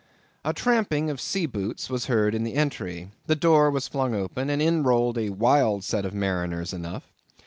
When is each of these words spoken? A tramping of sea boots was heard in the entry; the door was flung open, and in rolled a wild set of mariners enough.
A 0.43 0.51
tramping 0.51 1.11
of 1.11 1.21
sea 1.21 1.45
boots 1.45 1.87
was 1.87 2.07
heard 2.07 2.33
in 2.33 2.43
the 2.43 2.55
entry; 2.55 3.11
the 3.27 3.35
door 3.35 3.69
was 3.69 3.87
flung 3.87 4.15
open, 4.15 4.49
and 4.49 4.59
in 4.59 4.81
rolled 4.81 5.19
a 5.19 5.29
wild 5.29 5.83
set 5.83 6.05
of 6.05 6.13
mariners 6.15 6.73
enough. 6.73 7.03